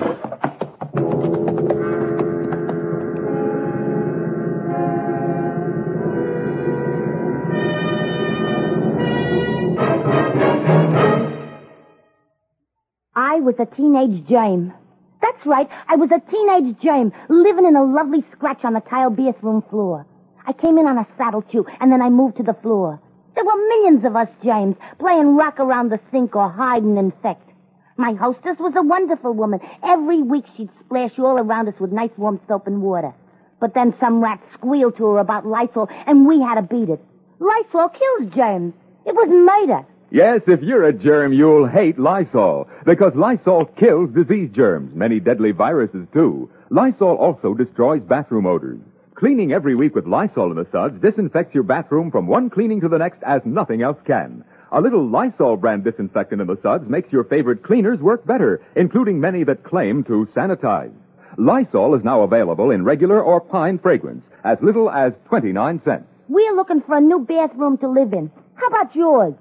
I 13.15 13.39
was 13.39 13.55
a 13.59 13.65
teenage 13.65 14.27
James. 14.27 14.73
That's 15.21 15.45
right, 15.45 15.69
I 15.87 15.95
was 15.95 16.09
a 16.11 16.19
teenage 16.29 16.77
James, 16.81 17.13
living 17.29 17.65
in 17.65 17.77
a 17.77 17.83
lovely 17.85 18.25
scratch 18.33 18.65
on 18.65 18.73
the 18.73 18.81
tile 18.81 19.09
bathroom 19.09 19.63
floor. 19.69 20.05
I 20.45 20.51
came 20.51 20.77
in 20.77 20.85
on 20.85 20.97
a 20.97 21.07
saddle 21.17 21.43
too, 21.43 21.65
and 21.79 21.89
then 21.89 22.01
I 22.01 22.09
moved 22.09 22.35
to 22.37 22.43
the 22.43 22.55
floor. 22.55 22.99
There 23.35 23.45
were 23.45 23.67
millions 23.69 24.03
of 24.03 24.17
us, 24.17 24.27
James, 24.43 24.75
playing 24.99 25.37
rock 25.37 25.61
around 25.61 25.93
the 25.93 26.01
sink 26.11 26.35
or 26.35 26.49
hide 26.49 26.83
and 26.83 26.99
infect. 26.99 27.52
My 27.97 28.13
hostess 28.13 28.57
was 28.59 28.73
a 28.75 28.81
wonderful 28.81 29.33
woman. 29.33 29.59
Every 29.83 30.21
week 30.23 30.45
she'd 30.57 30.69
splash 30.83 31.11
you 31.15 31.25
all 31.25 31.39
around 31.39 31.67
us 31.67 31.79
with 31.79 31.91
nice 31.91 32.11
warm 32.17 32.39
soap 32.47 32.67
and 32.67 32.81
water. 32.81 33.13
But 33.59 33.73
then 33.75 33.93
some 33.99 34.21
rat 34.21 34.41
squealed 34.53 34.97
to 34.97 35.05
her 35.05 35.19
about 35.19 35.45
Lysol, 35.45 35.87
and 36.07 36.27
we 36.27 36.41
had 36.41 36.55
to 36.55 36.63
beat 36.63 36.89
it. 36.89 37.03
Lysol 37.39 37.89
kills 37.89 38.33
germs. 38.33 38.73
It 39.05 39.13
was 39.13 39.27
murder. 39.29 39.85
Yes, 40.09 40.41
if 40.47 40.61
you're 40.61 40.85
a 40.85 40.93
germ, 40.93 41.33
you'll 41.33 41.67
hate 41.67 41.97
Lysol. 41.99 42.67
Because 42.85 43.13
Lysol 43.15 43.65
kills 43.65 44.09
disease 44.11 44.49
germs, 44.53 44.93
many 44.95 45.19
deadly 45.19 45.51
viruses 45.51 46.07
too. 46.13 46.49
Lysol 46.69 47.15
also 47.15 47.53
destroys 47.53 48.01
bathroom 48.01 48.45
odors. 48.45 48.79
Cleaning 49.15 49.53
every 49.53 49.75
week 49.75 49.95
with 49.95 50.07
Lysol 50.07 50.51
in 50.51 50.57
the 50.57 50.67
suds 50.71 50.99
disinfects 51.01 51.53
your 51.53 51.63
bathroom 51.63 52.11
from 52.11 52.27
one 52.27 52.49
cleaning 52.49 52.81
to 52.81 52.89
the 52.89 52.97
next 52.97 53.23
as 53.23 53.41
nothing 53.45 53.81
else 53.81 53.97
can. 54.05 54.43
A 54.75 54.81
little 54.81 55.07
Lysol 55.07 55.55
brand 55.55 55.83
disinfectant 55.83 56.41
in 56.41 56.47
the 56.47 56.57
suds 56.63 56.89
makes 56.89 57.13
your 57.13 57.23
favorite 57.25 57.61
cleaners 57.61 57.99
work 57.99 58.25
better, 58.25 58.59
including 58.75 59.19
many 59.19 59.43
that 59.43 59.63
claim 59.63 60.03
to 60.05 60.27
sanitize. 60.35 60.91
Lysol 61.37 61.93
is 61.93 62.03
now 62.03 62.23
available 62.23 62.71
in 62.71 62.83
regular 62.83 63.21
or 63.21 63.39
pine 63.39 63.77
fragrance, 63.77 64.23
as 64.43 64.57
little 64.63 64.89
as 64.89 65.13
29 65.25 65.79
cents. 65.85 66.05
We're 66.27 66.55
looking 66.55 66.81
for 66.81 66.97
a 66.97 67.01
new 67.01 67.19
bathroom 67.19 67.77
to 67.77 67.87
live 67.87 68.13
in. 68.13 68.31
How 68.55 68.65
about 68.65 68.95
yours? 68.95 69.35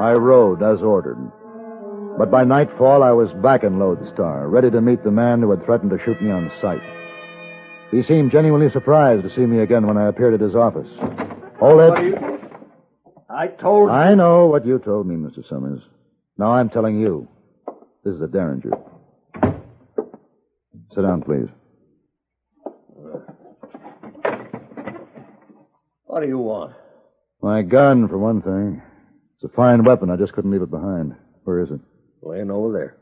I 0.00 0.12
rode 0.12 0.62
as 0.62 0.80
ordered. 0.80 1.18
But 2.16 2.30
by 2.30 2.44
nightfall, 2.44 3.02
I 3.02 3.12
was 3.12 3.30
back 3.42 3.64
in 3.64 3.78
Lodestar, 3.78 4.48
ready 4.48 4.70
to 4.70 4.80
meet 4.80 5.04
the 5.04 5.10
man 5.10 5.42
who 5.42 5.50
had 5.50 5.62
threatened 5.66 5.90
to 5.90 5.98
shoot 6.06 6.22
me 6.22 6.30
on 6.30 6.50
sight. 6.62 6.80
He 7.90 8.02
seemed 8.02 8.32
genuinely 8.32 8.70
surprised 8.70 9.22
to 9.22 9.30
see 9.38 9.46
me 9.46 9.60
again 9.60 9.86
when 9.86 9.96
I 9.96 10.08
appeared 10.08 10.34
at 10.34 10.40
his 10.40 10.54
office. 10.54 10.88
Hold 11.58 11.98
it. 11.98 12.18
I 13.30 13.46
told 13.46 13.88
you. 13.88 13.94
I 13.94 14.14
know 14.14 14.46
what 14.46 14.66
you 14.66 14.78
told 14.78 15.06
me, 15.06 15.14
Mr. 15.16 15.46
Summers. 15.48 15.80
Now 16.36 16.52
I'm 16.52 16.68
telling 16.68 17.00
you. 17.00 17.28
This 18.04 18.14
is 18.14 18.22
a 18.22 18.26
Derringer. 18.26 18.70
Sit 20.94 21.02
down, 21.02 21.22
please. 21.22 21.48
What 26.04 26.22
do 26.22 26.28
you 26.28 26.38
want? 26.38 26.74
My 27.42 27.62
gun, 27.62 28.08
for 28.08 28.18
one 28.18 28.42
thing. 28.42 28.82
It's 29.36 29.52
a 29.52 29.54
fine 29.54 29.82
weapon. 29.82 30.10
I 30.10 30.16
just 30.16 30.32
couldn't 30.32 30.50
leave 30.50 30.62
it 30.62 30.70
behind. 30.70 31.14
Where 31.44 31.60
is 31.60 31.70
it? 31.70 31.80
Laying 32.22 32.50
over 32.50 32.72
there. 32.72 32.97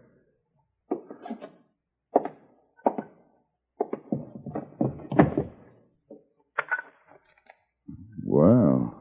Wow. 8.37 8.93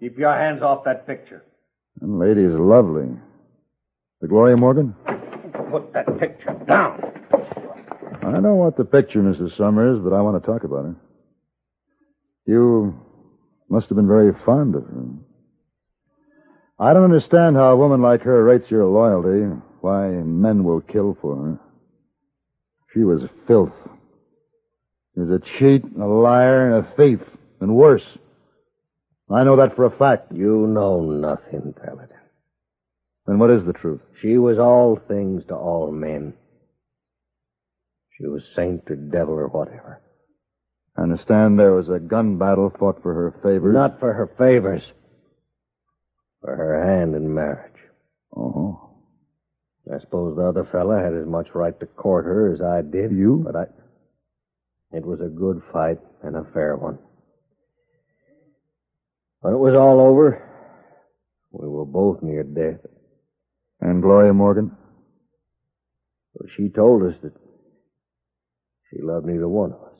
Keep 0.00 0.16
your 0.16 0.32
hands 0.32 0.62
off 0.62 0.84
that 0.84 1.06
picture. 1.06 1.44
That 2.00 2.08
lady's 2.08 2.58
lovely. 2.58 3.08
The 4.22 4.28
Gloria 4.28 4.56
Morgan? 4.56 4.94
Put 5.70 5.92
that 5.92 6.06
picture 6.18 6.58
down. 6.66 7.02
I 8.22 8.40
don't 8.40 8.56
want 8.56 8.78
the 8.78 8.86
picture, 8.86 9.20
Mrs. 9.20 9.58
Summers, 9.58 10.00
but 10.02 10.14
I 10.14 10.22
want 10.22 10.42
to 10.42 10.46
talk 10.50 10.64
about 10.64 10.86
her. 10.86 10.96
You 12.46 12.98
must 13.68 13.90
have 13.90 13.96
been 13.96 14.08
very 14.08 14.32
fond 14.46 14.74
of 14.74 14.84
her. 14.84 15.04
I 16.78 16.94
don't 16.94 17.04
understand 17.04 17.56
how 17.56 17.72
a 17.72 17.76
woman 17.76 18.00
like 18.00 18.22
her 18.22 18.42
rates 18.42 18.70
your 18.70 18.86
loyalty, 18.86 19.54
why 19.82 20.08
men 20.08 20.64
will 20.64 20.80
kill 20.80 21.18
for 21.20 21.36
her. 21.36 21.60
She 22.94 23.00
was 23.00 23.20
filth. 23.46 23.74
She 25.12 25.20
was 25.20 25.28
a 25.28 25.58
cheat, 25.58 25.84
a 26.00 26.06
liar, 26.06 26.74
and 26.74 26.86
a 26.86 26.96
thief, 26.96 27.20
and 27.60 27.74
worse. 27.74 28.06
I 29.30 29.44
know 29.44 29.56
that 29.56 29.74
for 29.74 29.84
a 29.84 29.96
fact. 29.96 30.32
You 30.32 30.66
know 30.66 31.00
nothing, 31.00 31.74
Paladin. 31.74 32.16
Then 33.26 33.38
what 33.38 33.50
is 33.50 33.64
the 33.64 33.72
truth? 33.72 34.00
She 34.22 34.38
was 34.38 34.58
all 34.58 35.00
things 35.08 35.42
to 35.48 35.54
all 35.54 35.90
men. 35.90 36.34
She 38.16 38.26
was 38.26 38.42
saint 38.54 38.84
or 38.88 38.96
devil 38.96 39.34
or 39.34 39.48
whatever. 39.48 40.00
I 40.96 41.02
understand 41.02 41.58
there 41.58 41.72
was 41.72 41.88
a 41.88 41.98
gun 41.98 42.38
battle 42.38 42.72
fought 42.78 43.02
for 43.02 43.12
her 43.12 43.34
favors. 43.42 43.74
Not 43.74 43.98
for 44.00 44.12
her 44.12 44.30
favors. 44.38 44.82
For 46.40 46.54
her 46.54 46.86
hand 46.86 47.14
in 47.14 47.34
marriage. 47.34 47.72
Oh. 48.34 48.90
I 49.92 50.00
suppose 50.00 50.36
the 50.36 50.44
other 50.44 50.68
fella 50.72 51.00
had 51.00 51.14
as 51.14 51.26
much 51.26 51.48
right 51.54 51.78
to 51.80 51.86
court 51.86 52.24
her 52.24 52.52
as 52.54 52.62
I 52.62 52.80
did. 52.80 53.12
You? 53.12 53.42
But 53.44 53.56
I. 53.56 53.64
It 54.92 55.04
was 55.04 55.20
a 55.20 55.28
good 55.28 55.62
fight 55.72 55.98
and 56.22 56.36
a 56.36 56.46
fair 56.54 56.76
one. 56.76 56.98
When 59.46 59.54
it 59.54 59.58
was 59.58 59.76
all 59.76 60.00
over, 60.00 60.42
we 61.52 61.68
were 61.68 61.84
both 61.84 62.20
near 62.20 62.42
death. 62.42 62.80
And 63.80 64.02
Gloria 64.02 64.34
Morgan? 64.34 64.76
Well, 66.34 66.48
she 66.56 66.68
told 66.68 67.04
us 67.04 67.14
that 67.22 67.32
she 68.90 69.00
loved 69.00 69.24
neither 69.24 69.46
one 69.46 69.70
of 69.70 69.80
us. 69.82 69.98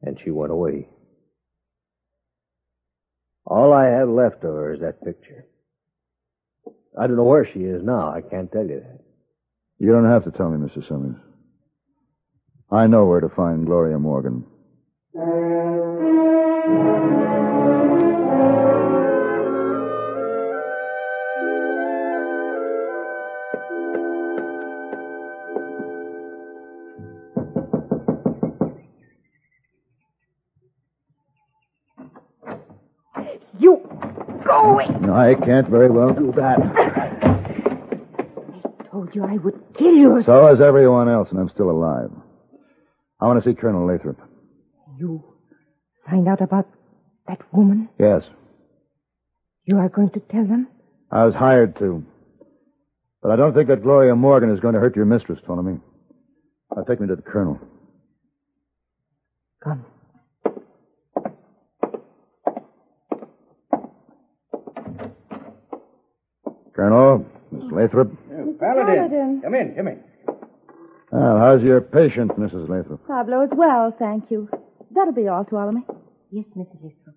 And 0.00 0.18
she 0.24 0.30
went 0.30 0.52
away. 0.52 0.88
All 3.44 3.74
I 3.74 3.88
have 3.88 4.08
left 4.08 4.36
of 4.36 4.54
her 4.54 4.72
is 4.72 4.80
that 4.80 5.04
picture. 5.04 5.44
I 6.98 7.08
don't 7.08 7.16
know 7.16 7.24
where 7.24 7.46
she 7.52 7.60
is 7.60 7.82
now. 7.84 8.10
I 8.10 8.22
can't 8.22 8.50
tell 8.50 8.66
you 8.66 8.80
that. 8.80 9.00
You 9.80 9.92
don't 9.92 10.10
have 10.10 10.24
to 10.24 10.30
tell 10.30 10.48
me, 10.48 10.66
Mr. 10.66 10.88
Summers. 10.88 11.16
I 12.72 12.86
know 12.86 13.04
where 13.04 13.20
to 13.20 13.28
find 13.28 13.66
Gloria 13.66 13.98
Morgan. 13.98 14.46
I 35.14 35.34
can't 35.34 35.68
very 35.68 35.90
well 35.90 36.12
do 36.12 36.32
that. 36.36 36.58
I 38.60 38.88
told 38.90 39.14
you 39.14 39.24
I 39.24 39.36
would 39.36 39.60
kill 39.78 39.94
you. 39.94 40.22
So 40.24 40.46
has 40.46 40.60
everyone 40.60 41.08
else, 41.08 41.28
and 41.30 41.38
I'm 41.38 41.48
still 41.50 41.70
alive. 41.70 42.10
I 43.20 43.26
want 43.26 43.42
to 43.42 43.48
see 43.48 43.54
Colonel 43.54 43.86
Lathrop. 43.86 44.18
You 44.98 45.24
find 46.08 46.28
out 46.28 46.40
about 46.40 46.68
that 47.26 47.40
woman? 47.52 47.88
Yes. 47.98 48.22
You 49.64 49.78
are 49.78 49.88
going 49.88 50.10
to 50.10 50.20
tell 50.20 50.46
them? 50.46 50.68
I 51.10 51.24
was 51.24 51.34
hired 51.34 51.76
to. 51.78 52.04
But 53.22 53.32
I 53.32 53.36
don't 53.36 53.54
think 53.54 53.68
that 53.68 53.82
Gloria 53.82 54.14
Morgan 54.14 54.50
is 54.50 54.60
going 54.60 54.74
to 54.74 54.80
hurt 54.80 54.96
your 54.96 55.04
mistress, 55.04 55.40
Ptolemy. 55.44 55.80
Now 56.74 56.82
take 56.84 57.00
me 57.00 57.08
to 57.08 57.16
the 57.16 57.22
colonel. 57.22 57.58
Come. 59.62 59.84
Colonel, 66.78 67.26
Miss 67.50 67.64
oh. 67.64 67.74
Lathrop. 67.74 68.12
Paladin. 68.60 69.40
Come 69.42 69.54
in, 69.56 69.74
come 69.74 69.88
in. 69.88 69.98
Well, 71.10 71.38
how's 71.38 71.60
your 71.62 71.80
patient, 71.80 72.30
Mrs. 72.38 72.68
Lathrop? 72.68 73.04
Pablo 73.04 73.42
is 73.42 73.50
well, 73.52 73.92
thank 73.98 74.30
you. 74.30 74.48
That'll 74.94 75.12
be 75.12 75.26
all, 75.26 75.44
Ptolemy. 75.44 75.82
Yes, 76.30 76.44
Mrs. 76.56 76.78
Lathrop. 76.80 77.16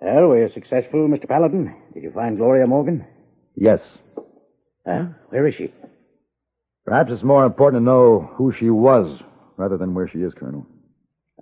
Well, 0.00 0.28
were 0.28 0.46
you 0.46 0.54
successful, 0.54 1.08
Mr. 1.08 1.26
Paladin? 1.26 1.74
Did 1.92 2.04
you 2.04 2.12
find 2.12 2.36
Gloria 2.36 2.68
Morgan? 2.68 3.04
Yes. 3.56 3.80
Well, 4.86 5.12
where 5.30 5.48
is 5.48 5.56
she? 5.56 5.72
Perhaps 6.84 7.10
it's 7.10 7.24
more 7.24 7.44
important 7.46 7.80
to 7.80 7.84
know 7.84 8.30
who 8.36 8.52
she 8.52 8.70
was 8.70 9.20
rather 9.56 9.76
than 9.76 9.92
where 9.92 10.08
she 10.08 10.18
is, 10.18 10.32
Colonel. 10.34 10.68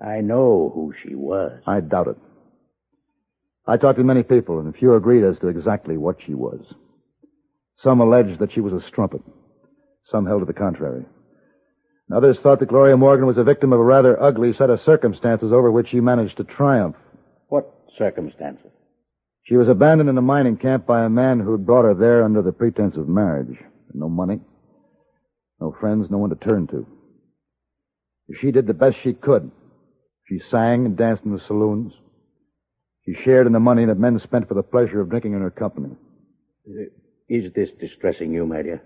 I 0.01 0.23
know 0.23 0.73
who 0.75 0.95
she 1.03 1.15
was. 1.15 1.61
I 1.67 1.81
doubt 1.81 2.09
it. 2.09 2.17
I 3.67 3.77
talked 3.77 3.99
to 3.99 4.05
many 4.05 4.23
people, 4.23 4.59
and 4.59 4.75
few 4.75 4.95
agreed 4.95 5.25
as 5.25 5.39
to 5.39 5.49
exactly 5.49 5.97
what 5.97 6.17
she 6.25 6.35
was. 6.35 6.61
Some 7.79 8.01
alleged 8.01 8.41
that 8.41 8.53
she 8.53 8.61
was 8.61 8.73
a 8.73 8.87
strumpet. 8.87 9.23
Some 10.11 10.27
held 10.27 10.43
to 10.43 10.47
the 10.47 10.53
contrary. 10.53 11.05
And 12.09 12.17
others 12.17 12.39
thought 12.41 12.61
that 12.61 12.69
Gloria 12.69 12.97
Morgan 12.97 13.27
was 13.27 13.39
a 13.39 13.45
victim 13.45 13.73
of 13.73 13.81
a 13.81 13.85
rather 13.85 14.21
ugly 14.21 14.53
set 14.53 14.71
of 14.71 14.81
circumstances 14.81 15.53
over 15.53 15.71
which 15.71 15.89
she 15.89 16.01
managed 16.01 16.37
to 16.39 16.45
triumph. 16.45 16.97
What 17.49 17.73
circumstances? 17.97 18.71
She 19.45 19.57
was 19.57 19.69
abandoned 19.69 20.09
in 20.09 20.19
a 20.19 20.23
mining 20.23 20.57
camp 20.57 20.87
by 20.87 21.05
a 21.05 21.09
man 21.09 21.41
who 21.41 21.53
had 21.53 21.67
brought 21.67 21.85
her 21.85 21.95
there 21.95 22.25
under 22.25 22.43
the 22.43 22.53
pretense 22.53 22.97
of 22.97 23.09
marriage. 23.09 23.59
No 23.95 24.09
money, 24.09 24.41
no 25.61 25.75
friends, 25.79 26.11
no 26.11 26.19
one 26.19 26.31
to 26.31 26.37
turn 26.37 26.67
to. 26.69 26.87
She 28.41 28.51
did 28.51 28.67
the 28.67 28.75
best 28.75 28.97
she 29.03 29.13
could. 29.13 29.51
She 30.27 30.41
sang 30.51 30.87
and 30.87 30.97
danced 30.97 31.25
in 31.25 31.33
the 31.33 31.41
saloons. 31.41 31.93
She 33.05 33.15
shared 33.25 33.47
in 33.47 33.53
the 33.53 33.61
money 33.61 33.85
that 33.87 33.99
men 33.99 34.19
spent 34.21 34.49
for 34.49 34.55
the 34.55 34.63
pleasure 34.63 35.01
of 35.01 35.11
drinking 35.11 35.33
in 35.35 35.41
her 35.41 35.51
company. 35.51 35.97
Uh, 36.69 36.85
is 37.29 37.53
this 37.55 37.71
distressing 37.81 38.33
you, 38.33 38.47
my 38.47 38.63
dear? 38.63 38.83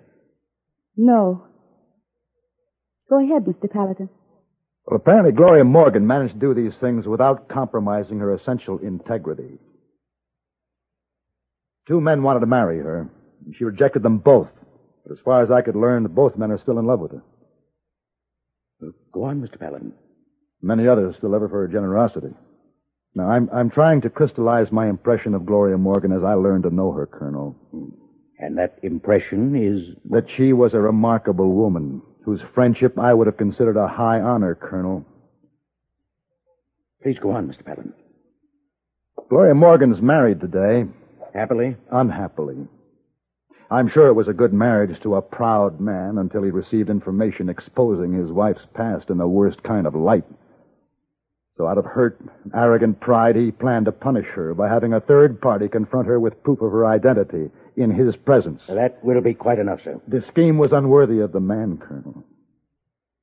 No. 0.96 1.44
Go 3.10 3.22
ahead, 3.22 3.44
Mr. 3.44 3.70
Paladin. 3.70 4.08
Well, 4.86 4.96
apparently 4.96 5.32
Gloria 5.32 5.64
Morgan 5.64 6.06
managed 6.06 6.34
to 6.34 6.40
do 6.40 6.54
these 6.54 6.76
things 6.80 7.06
without 7.06 7.48
compromising 7.48 8.20
her 8.20 8.32
essential 8.34 8.78
integrity. 8.78 9.58
Two 11.88 12.00
men 12.00 12.22
wanted 12.22 12.40
to 12.40 12.46
marry 12.46 12.78
her. 12.78 13.10
and 13.44 13.54
She 13.56 13.64
rejected 13.64 14.02
them 14.02 14.18
both. 14.18 14.48
But 15.04 15.12
as 15.12 15.18
far 15.24 15.42
as 15.42 15.50
I 15.50 15.62
could 15.62 15.76
learn, 15.76 16.06
both 16.08 16.36
men 16.36 16.50
are 16.50 16.58
still 16.58 16.78
in 16.78 16.86
love 16.86 17.00
with 17.00 17.12
her. 17.12 17.22
Uh, 18.82 18.90
go 19.12 19.24
on, 19.24 19.40
Mr. 19.40 19.58
Paladin. 19.58 19.92
Many 20.62 20.88
others 20.88 21.16
still 21.18 21.30
love 21.30 21.42
her 21.42 21.48
for 21.48 21.66
her 21.66 21.68
generosity. 21.68 22.34
Now, 23.16 23.30
I'm, 23.30 23.48
I'm 23.50 23.70
trying 23.70 24.02
to 24.02 24.10
crystallize 24.10 24.70
my 24.70 24.90
impression 24.90 25.32
of 25.32 25.46
Gloria 25.46 25.78
Morgan 25.78 26.12
as 26.12 26.22
I 26.22 26.34
learned 26.34 26.64
to 26.64 26.70
know 26.70 26.92
her, 26.92 27.06
Colonel. 27.06 27.56
And 28.38 28.58
that 28.58 28.78
impression 28.82 29.56
is. 29.56 29.96
That 30.10 30.26
she 30.36 30.52
was 30.52 30.74
a 30.74 30.80
remarkable 30.80 31.50
woman 31.54 32.02
whose 32.26 32.42
friendship 32.54 32.98
I 32.98 33.14
would 33.14 33.26
have 33.26 33.38
considered 33.38 33.78
a 33.78 33.88
high 33.88 34.20
honor, 34.20 34.54
Colonel. 34.54 35.06
Please 37.02 37.16
go 37.18 37.30
on, 37.30 37.48
Mr. 37.48 37.64
Paladin. 37.64 37.94
Gloria 39.30 39.54
Morgan's 39.54 40.02
married 40.02 40.40
today. 40.40 40.84
Happily? 41.32 41.74
Unhappily. 41.90 42.68
I'm 43.70 43.88
sure 43.88 44.08
it 44.08 44.14
was 44.14 44.28
a 44.28 44.34
good 44.34 44.52
marriage 44.52 45.00
to 45.02 45.14
a 45.14 45.22
proud 45.22 45.80
man 45.80 46.18
until 46.18 46.42
he 46.42 46.50
received 46.50 46.90
information 46.90 47.48
exposing 47.48 48.12
his 48.12 48.30
wife's 48.30 48.66
past 48.74 49.08
in 49.08 49.16
the 49.16 49.26
worst 49.26 49.62
kind 49.62 49.86
of 49.86 49.94
light. 49.94 50.24
So 51.56 51.66
out 51.66 51.78
of 51.78 51.86
hurt, 51.86 52.20
arrogant 52.54 53.00
pride, 53.00 53.34
he 53.36 53.50
planned 53.50 53.86
to 53.86 53.92
punish 53.92 54.26
her 54.34 54.52
by 54.52 54.68
having 54.68 54.92
a 54.92 55.00
third 55.00 55.40
party 55.40 55.68
confront 55.68 56.06
her 56.06 56.20
with 56.20 56.42
proof 56.42 56.60
of 56.60 56.70
her 56.70 56.86
identity 56.86 57.50
in 57.76 57.90
his 57.90 58.14
presence. 58.14 58.62
That 58.68 59.02
will 59.02 59.22
be 59.22 59.32
quite 59.34 59.58
enough, 59.58 59.80
sir. 59.82 60.00
The 60.06 60.22
scheme 60.22 60.58
was 60.58 60.72
unworthy 60.72 61.20
of 61.20 61.32
the 61.32 61.40
man, 61.40 61.78
Colonel. 61.78 62.24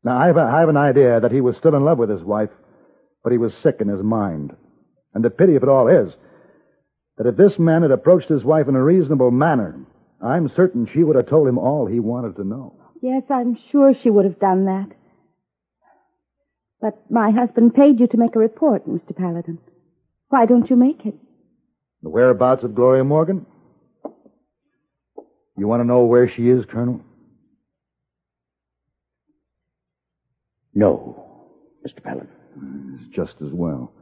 Now, 0.04 0.18
I 0.18 0.28
have, 0.28 0.38
a, 0.38 0.42
I 0.42 0.60
have 0.62 0.70
an 0.70 0.78
idea 0.78 1.20
that 1.20 1.32
he 1.32 1.42
was 1.42 1.58
still 1.58 1.76
in 1.76 1.86
love 1.86 2.00
with 2.00 2.10
his 2.10 2.24
wife, 2.24 2.50
but 3.24 3.32
he 3.32 3.38
was 3.38 3.54
sick 3.62 3.78
in 3.80 3.88
his 3.88 4.02
mind. 4.04 4.56
And 5.14 5.24
the 5.24 5.30
pity 5.30 5.56
of 5.56 5.64
it 5.64 5.70
all 5.70 5.88
is 5.88 6.12
that 7.18 7.28
if 7.28 7.38
this 7.38 7.60
man 7.60 7.84
had 7.84 7.92
approached 7.92 8.30
his 8.30 8.44
wife 8.44 8.68
in 8.68 8.76
a 8.76 8.84
reasonable 8.84 9.32
manner, 9.32 9.80
I'm 10.22 10.50
certain 10.56 10.88
she 10.92 11.04
would 11.04 11.16
have 11.16 11.30
told 11.30 11.48
him 11.48 11.60
all 11.60 11.86
he 11.86 12.00
wanted 12.00 12.36
to 12.38 12.44
know. 12.44 12.74
Yes, 13.02 13.24
I'm 13.30 13.58
sure 13.72 13.94
she 13.94 14.10
would 14.10 14.26
have 14.26 14.40
done 14.40 14.66
that. 14.66 14.88
But 16.84 17.10
my 17.10 17.32
husband 17.32 17.74
paid 17.74 18.02
you 18.02 18.08
to 18.08 18.18
make 18.18 18.36
a 18.36 18.40
report, 18.40 18.86
Mr. 18.86 19.16
Paladin. 19.16 19.58
Why 20.28 20.46
don't 20.46 20.70
you 20.70 20.76
make 20.76 21.06
it? 21.06 21.16
The 22.02 22.10
whereabouts 22.10 22.66
of 22.66 22.76
Gloria 22.76 23.06
Morgan? 23.06 23.46
You 25.58 25.66
want 25.66 25.80
to 25.80 25.88
know 25.88 26.04
where 26.04 26.28
she 26.28 26.50
is, 26.50 26.66
Colonel? 26.66 27.00
No, 30.74 31.56
Mr. 31.88 32.04
Paladin. 32.04 32.28
It's 33.00 33.16
just 33.16 33.36
as 33.42 33.54
well. 33.54 33.94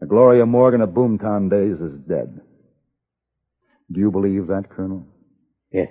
The 0.00 0.06
Gloria 0.06 0.46
Morgan 0.46 0.80
of 0.80 0.90
Boomtown 0.90 1.50
days 1.50 1.78
is 1.78 1.92
dead. 2.08 2.40
Do 3.92 4.00
you 4.00 4.10
believe 4.10 4.46
that, 4.46 4.70
Colonel? 4.70 5.06
Yes. 5.70 5.90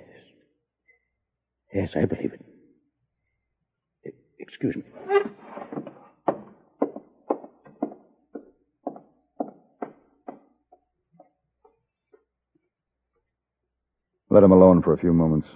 Yes, 1.72 1.90
I 1.94 2.06
believe 2.06 2.32
it. 2.32 4.14
Excuse 4.40 4.74
me. 4.74 4.82
Let 14.32 14.42
him 14.42 14.50
alone 14.50 14.80
for 14.80 14.94
a 14.94 14.98
few 14.98 15.12
moments. 15.12 15.46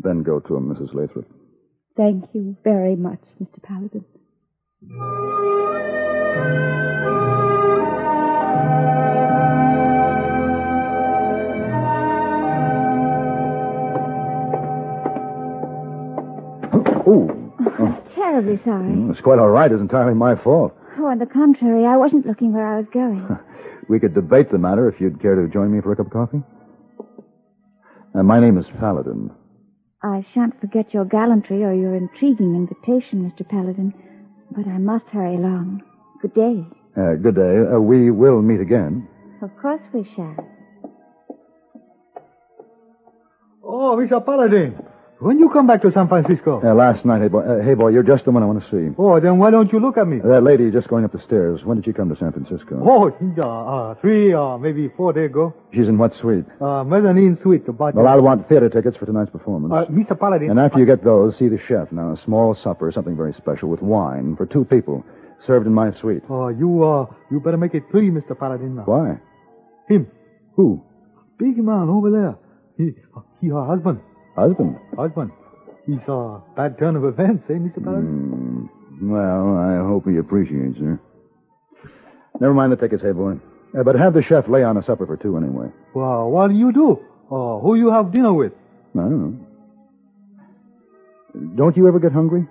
Then 0.00 0.24
go 0.24 0.40
to 0.40 0.56
him, 0.56 0.74
Mrs. 0.74 0.92
Lathrop. 0.92 1.26
Thank 1.96 2.24
you 2.34 2.56
very 2.64 2.96
much, 2.96 3.20
Mr. 3.40 3.62
Paladin. 3.62 4.04
Oh, 16.72 17.30
oh, 17.78 18.02
Terribly 18.14 18.58
sorry. 18.64 18.92
it's 19.10 19.20
quite 19.20 19.38
all 19.38 19.48
right. 19.48 19.70
It's 19.70 19.80
entirely 19.80 20.14
my 20.14 20.34
fault. 20.42 20.74
Oh, 20.98 21.06
on 21.06 21.18
the 21.18 21.26
contrary, 21.26 21.86
I 21.86 21.96
wasn't 21.96 22.26
looking 22.26 22.52
where 22.52 22.66
I 22.66 22.78
was 22.78 22.86
going. 22.92 23.26
We 23.88 24.00
could 24.00 24.14
debate 24.14 24.50
the 24.50 24.58
matter 24.58 24.88
if 24.88 25.00
you'd 25.00 25.22
care 25.22 25.36
to 25.36 25.46
join 25.46 25.70
me 25.72 25.80
for 25.80 25.92
a 25.92 25.96
cup 25.96 26.06
of 26.06 26.12
coffee. 26.12 26.42
Uh, 28.16 28.22
my 28.22 28.40
name 28.40 28.56
is 28.56 28.66
Paladin. 28.80 29.30
I 30.02 30.24
shan't 30.32 30.58
forget 30.58 30.94
your 30.94 31.04
gallantry 31.04 31.62
or 31.64 31.74
your 31.74 31.94
intriguing 31.94 32.54
invitation, 32.56 33.30
Mr. 33.30 33.46
Paladin, 33.46 33.92
but 34.52 34.66
I 34.66 34.78
must 34.78 35.04
hurry 35.06 35.34
along. 35.34 35.82
Good 36.22 36.32
day. 36.32 36.64
Uh, 36.96 37.14
good 37.16 37.34
day. 37.34 37.58
Uh, 37.74 37.78
we 37.78 38.10
will 38.10 38.40
meet 38.40 38.60
again. 38.60 39.06
Of 39.42 39.50
course 39.60 39.82
we 39.92 40.08
shall. 40.14 40.36
Oh, 43.62 43.98
Mr. 43.98 44.24
Paladin. 44.24 44.76
When 45.18 45.38
you 45.38 45.48
come 45.48 45.66
back 45.66 45.80
to 45.82 45.90
San 45.90 46.08
Francisco? 46.08 46.60
Uh, 46.62 46.74
last 46.74 47.06
night, 47.06 47.22
hey 47.22 47.28
boy, 47.28 47.40
uh, 47.40 47.62
hey 47.64 47.72
boy, 47.72 47.88
you're 47.88 48.02
just 48.02 48.26
the 48.26 48.30
one 48.30 48.42
I 48.42 48.46
want 48.46 48.62
to 48.62 48.68
see. 48.70 48.94
Oh, 48.98 49.18
then 49.18 49.38
why 49.38 49.50
don't 49.50 49.72
you 49.72 49.80
look 49.80 49.96
at 49.96 50.06
me? 50.06 50.18
That 50.18 50.42
lady 50.42 50.70
just 50.70 50.88
going 50.88 51.06
up 51.06 51.12
the 51.12 51.20
stairs. 51.22 51.64
When 51.64 51.78
did 51.78 51.86
she 51.86 51.94
come 51.94 52.10
to 52.10 52.16
San 52.16 52.32
Francisco? 52.32 52.82
Oh, 52.84 53.08
uh, 53.42 53.48
uh, 53.48 53.94
three, 53.94 54.34
uh, 54.34 54.58
maybe 54.58 54.90
four 54.94 55.14
days 55.14 55.30
ago. 55.30 55.54
She's 55.72 55.88
in 55.88 55.96
what 55.96 56.12
suite? 56.20 56.44
Uh, 56.60 56.84
mezzanine 56.84 57.38
suite. 57.40 57.64
But, 57.66 57.94
Well, 57.94 58.06
I'll 58.06 58.20
want 58.20 58.46
theater 58.46 58.68
tickets 58.68 58.98
for 58.98 59.06
tonight's 59.06 59.30
performance. 59.30 59.72
Uh, 59.72 59.90
Mr. 59.90 60.18
Paladin. 60.18 60.50
and 60.50 60.60
after 60.60 60.78
you 60.78 60.84
get 60.84 61.02
those, 61.02 61.38
see 61.38 61.48
the 61.48 61.58
chef. 61.66 61.90
Now, 61.92 62.12
a 62.12 62.20
small 62.22 62.54
supper, 62.54 62.92
something 62.92 63.16
very 63.16 63.32
special 63.32 63.70
with 63.70 63.80
wine 63.80 64.36
for 64.36 64.44
two 64.44 64.66
people, 64.66 65.02
served 65.46 65.66
in 65.66 65.72
my 65.72 65.92
suite. 65.98 66.24
Uh, 66.30 66.48
you, 66.48 66.84
uh, 66.84 67.06
you 67.30 67.40
better 67.40 67.56
make 67.56 67.72
it 67.72 67.84
three, 67.90 68.10
Mr. 68.10 68.38
Paladin. 68.38 68.76
Why? 68.84 69.18
Him. 69.88 70.08
Who? 70.56 70.84
Big 71.38 71.56
man 71.56 71.88
over 71.88 72.10
there. 72.10 72.36
He, 72.76 72.92
uh, 73.16 73.20
he 73.40 73.48
her 73.48 73.64
husband. 73.64 74.00
Husband? 74.36 74.76
Husband. 74.96 75.30
He 75.86 75.96
saw 76.04 76.36
a 76.36 76.42
bad 76.56 76.78
turn 76.78 76.96
of 76.96 77.04
events, 77.04 77.44
eh, 77.48 77.54
Mr. 77.54 77.82
Paladin? 77.82 78.68
Hmm. 78.98 79.10
Well, 79.10 79.56
I 79.56 79.76
hope 79.86 80.08
he 80.08 80.16
appreciates 80.16 80.78
her. 80.78 81.00
Never 82.40 82.54
mind 82.54 82.72
the 82.72 82.76
tickets, 82.76 83.02
hey 83.02 83.12
boy. 83.12 83.34
Uh, 83.78 83.82
but 83.82 83.94
have 83.96 84.14
the 84.14 84.22
chef 84.22 84.48
lay 84.48 84.62
on 84.62 84.76
a 84.76 84.82
supper 84.82 85.06
for 85.06 85.16
two 85.16 85.36
anyway. 85.36 85.68
Well, 85.94 86.30
what 86.30 86.48
do 86.48 86.54
you 86.54 86.72
do? 86.72 86.98
Uh, 87.30 87.58
who 87.60 87.74
you 87.76 87.90
have 87.90 88.12
dinner 88.12 88.32
with? 88.32 88.52
I 88.94 88.98
don't 89.00 89.20
know. 89.20 89.46
Don't 91.56 91.76
you 91.76 91.86
ever 91.88 91.98
get 91.98 92.12
hungry? 92.12 92.46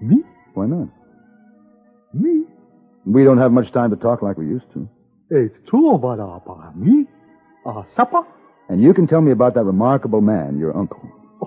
Me? 0.00 0.22
Why 0.54 0.66
not? 0.66 0.88
Me? 2.12 2.44
We 3.04 3.24
don't 3.24 3.38
have 3.38 3.52
much 3.52 3.72
time 3.72 3.90
to 3.90 3.96
talk 3.96 4.22
like 4.22 4.36
we 4.36 4.46
used 4.46 4.70
to. 4.74 4.88
It's 5.30 5.56
true, 5.68 5.98
but, 5.98 6.18
uh, 6.20 6.40
me? 6.74 7.06
Uh, 7.64 7.82
supper? 7.96 8.22
And 8.68 8.82
you 8.82 8.92
can 8.92 9.06
tell 9.06 9.20
me 9.20 9.32
about 9.32 9.54
that 9.54 9.64
remarkable 9.64 10.20
man, 10.20 10.58
your 10.58 10.76
uncle. 10.76 11.00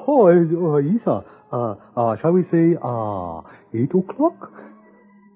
Oh, 0.07 0.27
uh, 0.27 0.77
yes, 0.77 1.03
sir. 1.03 1.23
Uh, 1.51 1.75
uh, 1.97 2.15
shall 2.21 2.31
we 2.31 2.43
say, 2.51 2.77
uh, 2.81 3.41
eight 3.73 3.93
o'clock? 3.93 4.53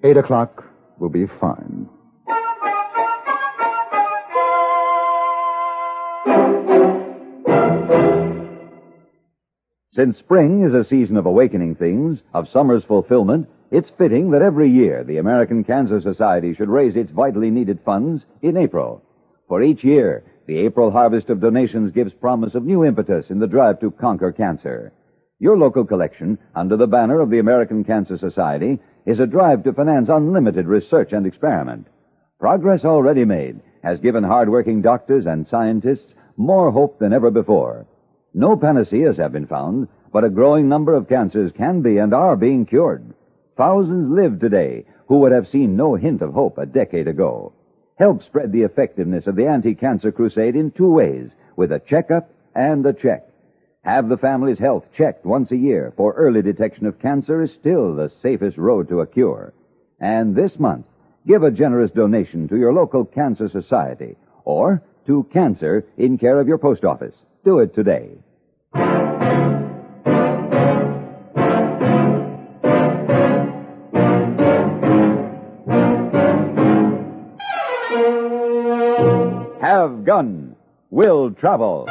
Eight 0.03 0.17
o'clock 0.17 0.63
will 0.99 1.09
be 1.09 1.25
fine. 1.39 1.89
Since 9.93 10.17
spring 10.17 10.63
is 10.63 10.73
a 10.73 10.87
season 10.89 11.17
of 11.17 11.27
awakening 11.27 11.75
things, 11.75 12.19
of 12.33 12.49
summer's 12.49 12.83
fulfillment, 12.83 13.47
it's 13.69 13.91
fitting 13.97 14.31
that 14.31 14.41
every 14.41 14.69
year 14.69 15.03
the 15.03 15.17
American 15.17 15.63
Cancer 15.63 16.01
Society 16.01 16.55
should 16.55 16.69
raise 16.69 16.95
its 16.95 17.11
vitally 17.11 17.51
needed 17.51 17.79
funds 17.85 18.23
in 18.41 18.57
April. 18.57 19.03
For 19.47 19.61
each 19.61 19.83
year, 19.83 20.23
the 20.45 20.57
April 20.57 20.91
harvest 20.91 21.29
of 21.29 21.39
donations 21.39 21.91
gives 21.91 22.13
promise 22.13 22.55
of 22.55 22.65
new 22.65 22.83
impetus 22.83 23.29
in 23.29 23.39
the 23.39 23.47
drive 23.47 23.79
to 23.79 23.91
conquer 23.91 24.31
cancer. 24.31 24.91
Your 25.39 25.57
local 25.57 25.85
collection, 25.85 26.37
under 26.55 26.77
the 26.77 26.87
banner 26.87 27.21
of 27.21 27.29
the 27.29 27.39
American 27.39 27.83
Cancer 27.83 28.17
Society, 28.17 28.79
is 29.05 29.19
a 29.19 29.27
drive 29.27 29.63
to 29.63 29.73
finance 29.73 30.09
unlimited 30.09 30.67
research 30.67 31.11
and 31.13 31.25
experiment. 31.25 31.87
Progress 32.39 32.83
already 32.85 33.25
made 33.25 33.61
has 33.83 33.99
given 33.99 34.23
hardworking 34.23 34.81
doctors 34.81 35.25
and 35.25 35.47
scientists 35.47 36.13
more 36.37 36.71
hope 36.71 36.99
than 36.99 37.13
ever 37.13 37.29
before. 37.29 37.85
No 38.33 38.55
panaceas 38.55 39.17
have 39.17 39.31
been 39.31 39.47
found, 39.47 39.87
but 40.11 40.23
a 40.23 40.29
growing 40.29 40.69
number 40.69 40.93
of 40.93 41.09
cancers 41.09 41.51
can 41.55 41.81
be 41.81 41.97
and 41.97 42.13
are 42.13 42.35
being 42.35 42.65
cured. 42.65 43.13
Thousands 43.57 44.09
live 44.09 44.39
today 44.39 44.85
who 45.07 45.19
would 45.19 45.31
have 45.31 45.47
seen 45.49 45.75
no 45.75 45.95
hint 45.95 46.21
of 46.21 46.33
hope 46.33 46.57
a 46.57 46.65
decade 46.65 47.07
ago. 47.07 47.53
Help 47.97 48.23
spread 48.23 48.51
the 48.51 48.63
effectiveness 48.63 49.27
of 49.27 49.35
the 49.35 49.47
anti-cancer 49.47 50.11
crusade 50.11 50.55
in 50.55 50.71
two 50.71 50.91
ways, 50.91 51.29
with 51.55 51.71
a 51.71 51.79
checkup 51.79 52.29
and 52.55 52.85
a 52.85 52.93
check. 52.93 53.27
Have 53.83 54.09
the 54.09 54.17
family's 54.17 54.59
health 54.59 54.85
checked 54.97 55.25
once 55.25 55.51
a 55.51 55.57
year, 55.57 55.93
for 55.95 56.13
early 56.13 56.41
detection 56.41 56.85
of 56.85 56.99
cancer 56.99 57.43
is 57.43 57.51
still 57.51 57.95
the 57.95 58.11
safest 58.21 58.57
road 58.57 58.89
to 58.89 59.01
a 59.01 59.07
cure. 59.07 59.53
And 59.99 60.35
this 60.35 60.57
month, 60.57 60.85
give 61.27 61.43
a 61.43 61.51
generous 61.51 61.91
donation 61.91 62.47
to 62.47 62.57
your 62.57 62.73
local 62.73 63.05
cancer 63.05 63.49
society 63.49 64.15
or 64.45 64.81
to 65.05 65.27
cancer 65.31 65.85
in 65.97 66.17
care 66.17 66.39
of 66.39 66.47
your 66.47 66.57
post 66.57 66.83
office. 66.83 67.15
Do 67.43 67.59
it 67.59 67.75
today. 67.75 68.11
Have 79.83 80.05
Gun 80.05 80.55
Will 80.91 81.31
Travel. 81.31 81.89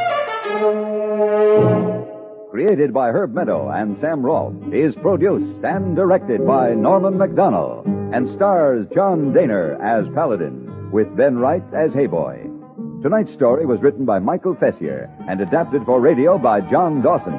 Created 2.50 2.94
by 2.94 3.10
Herb 3.10 3.34
Meadow 3.34 3.68
and 3.68 4.00
Sam 4.00 4.24
Rolfe, 4.24 4.72
is 4.72 4.94
produced 5.02 5.62
and 5.62 5.94
directed 5.94 6.46
by 6.46 6.72
Norman 6.72 7.18
MacDonnell 7.18 7.84
and 8.16 8.34
stars 8.34 8.86
John 8.94 9.34
Dehner 9.34 9.78
as 9.78 10.10
Paladin 10.14 10.90
with 10.90 11.14
Ben 11.18 11.36
Wright 11.36 11.62
as 11.74 11.90
Heyboy. 11.90 13.02
Tonight's 13.02 13.34
story 13.34 13.66
was 13.66 13.82
written 13.82 14.06
by 14.06 14.18
Michael 14.18 14.54
Fessier 14.54 15.10
and 15.28 15.42
adapted 15.42 15.84
for 15.84 16.00
radio 16.00 16.38
by 16.38 16.62
John 16.62 17.02
Dawson. 17.02 17.38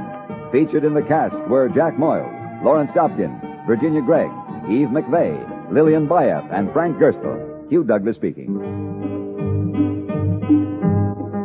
Featured 0.51 0.83
in 0.83 0.93
the 0.93 1.01
cast 1.01 1.33
were 1.49 1.67
Jack 1.69 1.95
Moyles, 1.95 2.63
Lawrence 2.63 2.91
Dobkin, 2.91 3.65
Virginia 3.65 4.03
Gregg, 4.03 4.29
Eve 4.69 4.89
McVeagh, 4.89 5.73
Lillian 5.73 6.07
Buyeff, 6.07 6.47
and 6.53 6.71
Frank 6.71 6.97
Gerstle. 6.99 7.71
Hugh 7.71 7.83
Douglas 7.83 8.17
speaking. 8.17 9.12